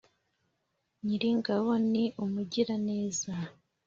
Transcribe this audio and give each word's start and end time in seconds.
Nyiringabo 1.03 1.69
ni 1.91 2.03
umugira 2.23 2.73
neza. 2.87 3.33